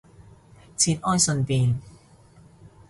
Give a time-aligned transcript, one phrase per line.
[0.77, 1.79] 節哀順變